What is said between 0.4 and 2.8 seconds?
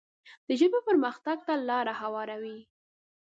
د ژبې پرمختګ ته لاره هواروي.